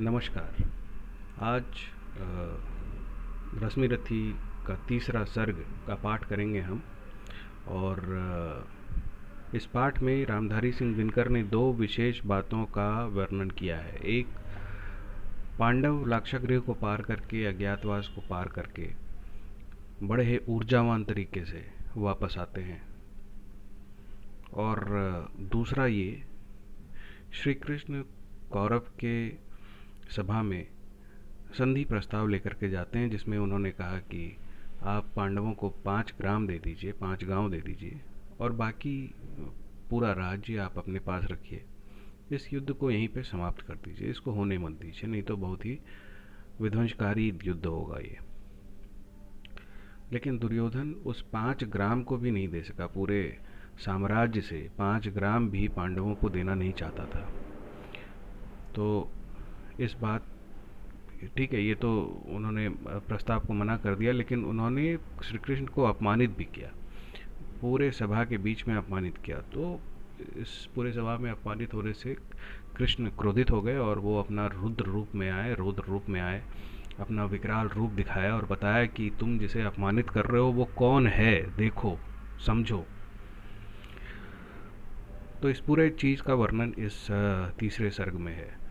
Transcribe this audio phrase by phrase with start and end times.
[0.00, 0.70] नमस्कार।
[1.40, 1.64] आज
[3.62, 4.34] रश्मि रथी
[4.66, 6.82] का तीसरा सर्ग का पाठ करेंगे हम
[7.68, 8.68] और
[9.54, 14.26] इस पाठ में रामधारी सिंह दिनकर ने दो विशेष बातों का वर्णन किया है। एक,
[15.58, 18.90] पांडव लाक्षागृह को पार करके, अज्ञातवास को पार करके
[20.02, 21.66] बड़े ऊर्जावान तरीके से
[21.96, 22.82] वापस आते हैं।
[24.54, 24.86] और
[25.40, 26.24] दूसरा ये
[27.32, 28.02] श्री कृष्ण
[28.50, 29.45] कौरव के
[30.10, 30.66] सभा में
[31.58, 34.36] संधि प्रस्ताव लेकर के जाते हैं, जिसमें उन्होंने कहा कि
[34.82, 38.00] आप पांडवों को पाँच ग्राम दे दीजिए, पाँच गाँव दे दीजिए,
[38.40, 39.14] और बाकी
[39.90, 41.64] पूरा राज्य आप अपने पास रखिए।
[42.32, 45.66] इस युद्ध को यहीं पे समाप्त कर दीजिए, इसको होने मत दीजिए, नहीं तो बहुत
[45.66, 45.78] ही
[46.60, 48.18] विध्वंसकारी युद्ध होगा ये।
[50.12, 53.38] लेकिन दुर्योधन उस पाँच ग्राम को भी नहीं दे सका, पूरे
[53.78, 57.32] साम्राज्य से पाँच ग्राम भी पांडवों को देना नहीं चाहता था।
[58.74, 59.12] तो
[59.80, 60.22] इस बात
[61.36, 65.82] ठीक है, ये तो उन्होंने प्रस्ताव को मना कर दिया, लेकिन उन्होंने श्री कृष्ण को
[65.82, 66.70] अपमानित भी किया।
[67.60, 69.80] पूरे सभा के बीच में अपमानित किया। तो
[70.36, 72.16] इस पूरे सभा में अपमानित होने से
[72.76, 76.42] कृष्ण क्रोधित हो गए और वो अपना रुद्र रूप में आए, रुद्र रूप में आए,
[77.00, 81.06] अपना विकराल रूप दिखाया और बताया कि तुम जिसे अपमानित कर रहे हो, वो कौन
[81.06, 81.56] है?
[81.56, 81.98] देखो,
[82.46, 82.86] समझो।
[85.42, 87.06] तो इस पूरे चीज़ का वर्णन इस
[87.58, 88.65] तीसरे सर्ग में है।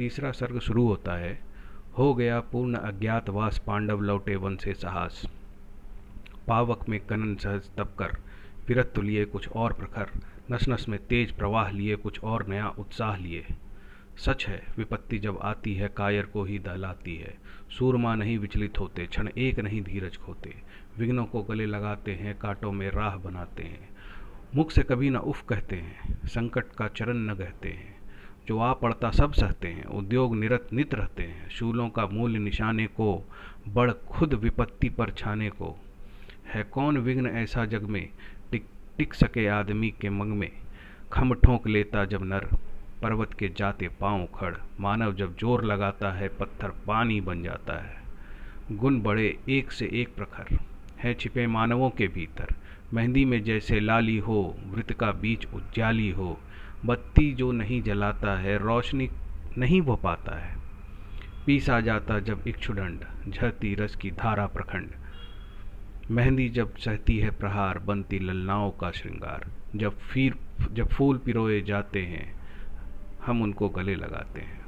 [0.00, 1.40] तीसरा सर्ग शुरू होता है।
[1.98, 5.26] हो गया पूर्ण अज्ञातवास पांडव लौटे वन से साहस।
[6.48, 10.10] पावक में कनन सहज तप कर लिए कुछ और प्रखर
[10.50, 13.46] नस नस में तेज प्रवाह लिए कुछ और नया उत्साह लिए।
[14.16, 17.38] सच है, विपत्ति जब आती है, कायर को ही दहलाती है।
[17.78, 20.54] सूरमा नहीं विचलित होते, क्षण एक नहीं धीरज खोते।
[20.98, 23.88] विघ्नों को गले लगाते हैं, कांटों में राह बनाते हैं।
[24.54, 27.99] मुख से कभी न उफ कहते हैं, संकट का चरण न कहते हैं।
[28.50, 32.86] जो आ पड़ता सब सहते हैं, उद्योग निरत नित रहते हैं, शूलों का मूल्य निशाने
[32.86, 33.28] को,
[33.68, 35.80] बड़ खुद विपत्ति पर छाने को।
[36.54, 38.08] है कौन विघ्न ऐसा जग में,
[38.52, 38.66] टिक
[38.98, 40.52] टिक सके आदमी के मंग में?
[41.12, 42.48] खम ठोंक लेता जब नर,
[43.02, 47.96] पर्वत के जाते पाँव खड़। मानव जब ज़ोर लगाता है, पत्थर पानी बन जाता है।
[48.72, 50.58] गुण बड़े एक से एक प्रखर,
[50.98, 52.54] है छिपे मानवों के भीतर।
[52.94, 56.40] मेहंदी में जैसे लाली हो वृत का बीच उज्जाली हो।
[56.84, 59.10] बत्ती जो नहीं जलाता है, रोशनी
[59.58, 60.56] नहीं वो पाता है।
[61.46, 64.90] पीसा जाता जब इक्षुदंड, झरती रस की धारा प्रखंड।
[66.10, 70.34] मेहंदी जब सहती है प्रहार, बनती ललनाओं का श्रृंगार। जब फिर,
[70.72, 72.40] जब फूल पिरोए जाते हैं,
[73.26, 74.60] हम उनको गले लगाते हैं।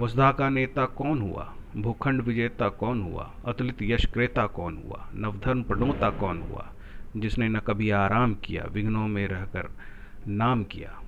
[0.00, 1.54] वसुधा का नेता कौन हुआ?
[1.76, 3.34] भूखंड विजेता कौन हुआ?
[3.46, 5.10] अतुलित यश क्रेता कौन हुआ?
[5.14, 6.72] नवधर्म प्रणोता कौन हुआ?
[7.16, 9.68] जिसने न कभी आराम किया, विघ्नों में रहकर
[10.28, 11.02] नाम किया।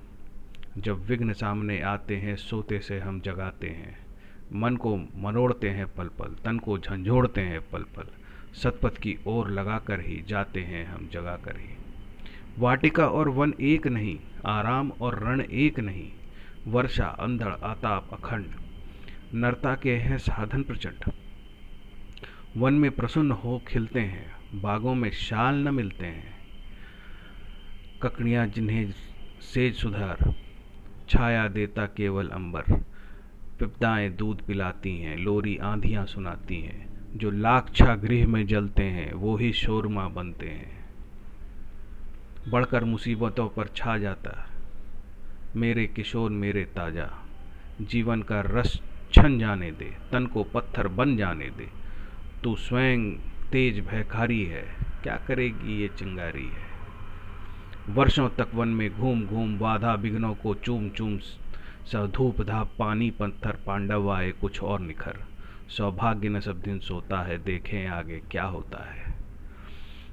[0.78, 3.98] जब विघ्न सामने आते हैं, सोते से हम जगाते हैं।
[4.52, 8.04] मन को मरोड़ते हैं पल पल तन को झंझोड़ते हैं पल पल
[8.54, 11.76] सतपथ की ओर लगाकर ही जाते हैं हम जगा कर ही।
[12.58, 16.12] वाटिका और वन एक नहीं, आराम और रण एक नहीं।
[16.66, 18.46] वर्षा, अंधड़, आताप, अखंड।
[19.34, 21.12] नरता के हैं साधन प्रचंड।
[22.56, 26.37] वन में प्रसन्न हो खिलते हैं, बागों में शाल न मिलते हैं।
[28.02, 28.92] ककड़ियाँ जिन्हें
[29.40, 30.34] सेज सुधार,
[31.08, 32.62] छाया देता केवल अंबर।
[33.58, 39.36] पिपदाएँ दूध पिलाती हैं, लोरी आंधियाँ सुनाती हैं। जो लाक्षा गृह में जलते हैं, वो
[39.36, 40.84] ही शोरमा बनते हैं।
[42.48, 44.50] बढ़कर मुसीबतों पर छा जाता,
[45.56, 47.24] मेरे किशोर मेरे ताज़ा।
[47.80, 48.80] जीवन का रस
[49.12, 51.68] छन जाने दे, तन को पत्थर बन जाने दे।
[52.44, 53.12] तू स्वयं
[53.52, 54.64] तेज भयकारी है,
[55.02, 56.67] क्या करेगी ये चिंगारी है?
[57.88, 61.18] वर्षों तक वन में घूम घूम बाधा विघ्नों को चूम चूम
[61.86, 65.16] स धूप धाप पानी पत्थर पांडव आए कुछ और निखर।
[65.68, 69.14] सौभाग्य न सब दिन सोता है, देखें आगे क्या होता है।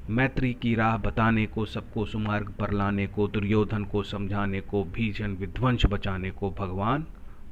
[0.10, 5.36] मैत्री की राह बताने को, सबको सुमार्ग पर लाने को, दुर्योधन को समझाने को, भीषण
[5.36, 7.08] विध्वंस बचाने को भगवान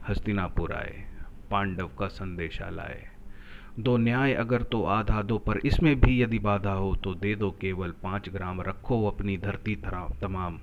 [0.10, 1.06] हस्तिनापुर आए,
[1.52, 3.13] पांडव का संदेशा लाए।
[3.80, 7.52] दो न्याय अगर तो आधा दो, पर इसमें भी यदि बाधा हो तो दे दो
[7.52, 10.60] केवल पाँच ग्राम, रखो अपनी धरती तमाम।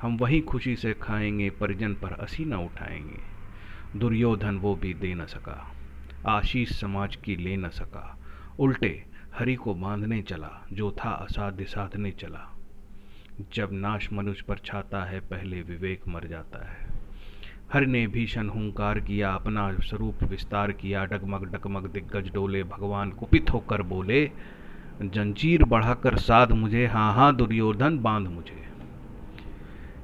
[0.00, 5.26] हम वही खुशी से खाएँगे, परिजन पर असी न उठाएँगे। दुर्योधन वो भी दे न
[5.26, 5.74] सका,
[6.26, 8.18] आशीष समाज की ले न सका।
[8.58, 9.04] उल्टे,
[9.38, 12.48] हरि को बांधने चला, जो था असाध्य साधने चला।
[13.54, 16.81] जब नाश मनुष्य पर छाता है, पहले विवेक मर जाता है।
[17.72, 23.50] हर ने भीषण हुंकार किया, अपना स्वरूप विस्तार किया, डगमग डगमग दिग्गज डोले, भगवान कुपित
[23.52, 24.30] होकर बोले,
[25.02, 28.62] जंजीर बढ़ाकर साध मुझे हाँ हाँ दुर्योधन बाँध मुझे।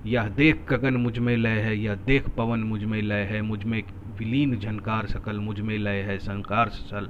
[0.06, 3.82] यह देख गगन मुझमें लय है, यह देख पवन मुझमें लय है, मुझमें
[4.18, 7.08] विलीन झनकार सकल, मुझमें लय है संकार सल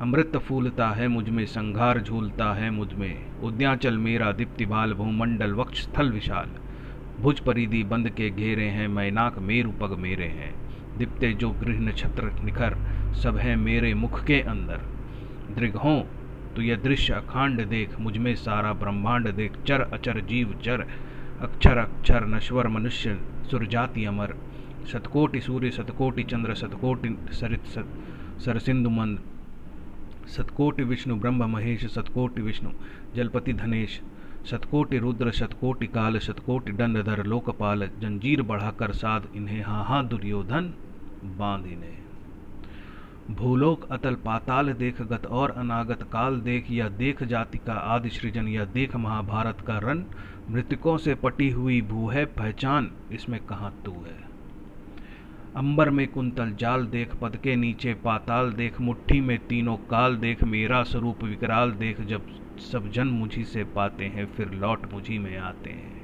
[0.00, 6.10] अमृत फूलता है, मुझमें संघार झूलता है, मुझमें उद्याचल मेरा दीप्ति बाल भूमंडल वक्ष स्थल
[6.10, 6.48] विशाल।
[7.20, 10.52] भुज परिधि बंद के घेरे हैं मैनाक मेरु पग मेरे हैं।
[10.98, 12.76] दिप्ते जो गृह नक्षत्र निखर,
[13.14, 14.76] सब है मेरे मुख के अंदर।
[15.54, 16.00] दृघों
[16.56, 20.86] तो यह दृश्य अखांड देख मुझमें सारा ब्रह्मांड देख, चर अचर जीव चर,
[21.40, 23.18] अक्षर अक्षर नश्वर मनुष्य
[23.50, 24.34] सुरजाति अमर।
[24.92, 27.88] सतकोटि सूर्य सतकोटि चंद्र सतकोटि सरित सत
[28.44, 29.20] सरसिंधु मंद।
[30.28, 32.70] सतकोटि विष्णु ब्रह्म महेश सतकोटि विष्णु
[33.16, 34.00] जलपति धनेश।
[34.46, 40.74] सतकोटि रुद्र शतकोटि काल शतकोटि दंडधर लोकपाल, जंजीर बढ़ाकर साध इन्हें, हा हा दुर्योधन
[41.24, 42.00] बाँध इन्हें
[43.30, 48.48] भूलोक अतल पाताल देख, गत और अनागत काल देख, या देख जाति का आदि सृजन,
[48.48, 50.04] या देख महाभारत का रन,
[50.50, 54.30] मृतकों से पटी हुई भू है, पहचान इसमें कहा तू है?
[55.56, 60.44] अंबर में कुंतल जाल देख, पद के नीचे पाताल देख, मुट्ठी में तीनों काल देख,
[60.44, 65.38] मेरा स्वरूप विकराल देख, जब सब जन मुझी से पाते हैं, फिर लौट मुझी में
[65.38, 66.00] आते हैं।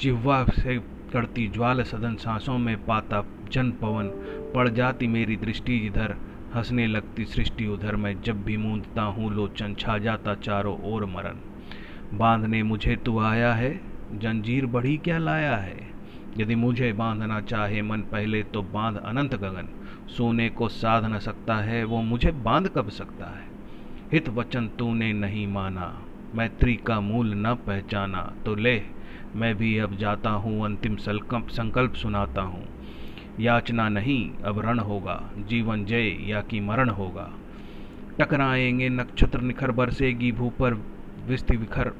[0.00, 0.78] जिह्वा से
[1.12, 4.08] करती ज्वाल सदन सांसों में पाता जन पवन,
[4.54, 6.16] पड़ जाती मेरी दृष्टि इधर।
[6.54, 11.36] हंसने लगती सृष्टि उधर, मैं जब भी मूंदता हूँ, लोचन छा जाता चारों ओर मरण
[12.14, 13.80] बांधने मुझे तू आया है,
[14.14, 15.88] जंजीर बड़ी क्या लाया है?
[16.38, 19.68] यदि मुझे बांधना चाहे मन पहले तो बाँध अनंत गगन।
[20.08, 23.47] सोने को साध न सकता है, वो मुझे बाँध कब सकता है?
[24.12, 26.02] हित वचन तूने नहीं माना।
[26.34, 28.82] मैत्री का मूल न पहचाना। तो ले,
[29.36, 32.68] मैं भी अब जाता हूँ, अंतिम संकल्प सुनाता हूँ।
[33.40, 37.32] याचना नहीं, अब रण होगा। जीवन जय, या कि मरण होगा।
[38.20, 40.74] टकराएँगे नक्षत्र निखर बरसेगी भू पर,
[41.26, 41.92] विस्ति विखर।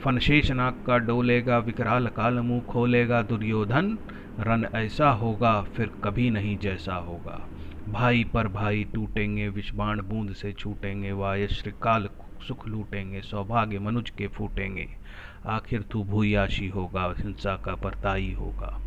[0.00, 3.98] फनशेष नाग का डोलेगा, विकराल काल मुँह खोलेगा। दुर्योधन
[4.40, 7.48] रन ऐसा होगा, फिर कभी नहीं जैसा होगा।
[7.88, 12.08] भाई पर भाई टूटेंगे, विषबाण बूंद से छूटेंगे वायश्री काल
[12.48, 14.88] सुख लूटेंगे, सौभाग्य मनुज के फूटेंगे।
[15.46, 18.80] आखिर तू भूयाशी होगा, हिंसा का परताई होगा।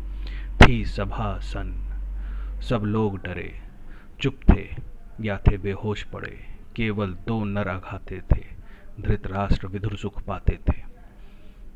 [0.60, 1.72] थी सभा सन,
[2.62, 3.60] सब लोग डरे,
[4.20, 4.68] चुप थे
[5.20, 6.44] या थे बेहोश पड़े,
[6.76, 8.44] केवल दो नर आघाते थे
[9.00, 10.80] धृत राष्ट्र विधुर सुख पाते थे।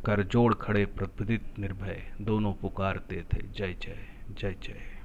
[0.06, 3.98] कर जोड़ खड़े प्रकृत निर्भय, दोनों पुकारते थे, जय जय
[4.38, 4.99] जय जय।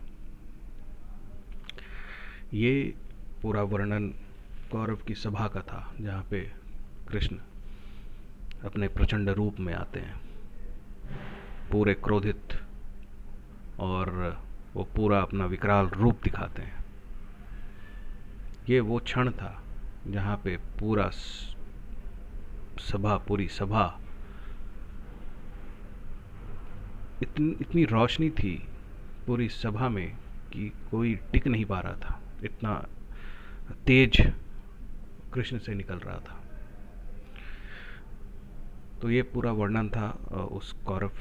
[2.55, 2.93] ये
[3.41, 4.13] पूरा वर्णन
[4.71, 6.51] कौरव की सभा का था, जहाँ पे
[7.09, 7.37] कृष्ण
[8.65, 10.21] अपने प्रचंड रूप में आते हैं।
[11.71, 12.39] पूरे क्रोधित
[13.79, 14.37] और
[14.73, 16.85] वो पूरा अपना विकराल रूप दिखाते हैं।
[18.69, 19.63] ये वो क्षण था
[20.07, 23.99] जहाँ पे पूरा सभा, पूरी सभा
[27.23, 28.67] इतनी इतनी रोशनी थी
[29.27, 30.17] पूरी सभा में
[30.53, 32.73] कि कोई टिक नहीं पा रहा था। इतना
[33.85, 34.21] तेज
[35.33, 36.41] कृष्ण से निकल रहा था।
[39.01, 40.09] तो ये पूरा वर्णन था
[40.51, 41.11] उस कौरव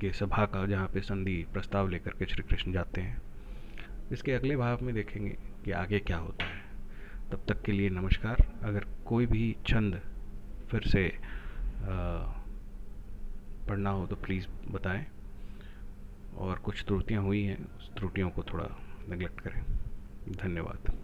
[0.00, 3.22] के सभा का, जहाँ पे संधि प्रस्ताव लेकर के श्री कृष्ण जाते हैं।
[4.12, 6.62] इसके अगले भाव में देखेंगे कि आगे क्या होता है।
[7.30, 10.00] तब तक के लिए नमस्कार। अगर कोई भी छंद
[10.70, 11.08] फिर से
[13.68, 15.06] पढ़ना हो तो प्लीज़ बताएँ।
[16.36, 18.68] और कुछ त्रुटियाँ हुई हैं, उस त्रुटियों को थोड़ा
[19.08, 19.62] नेग्लेक्ट करें।
[20.28, 21.03] धन्यवाद।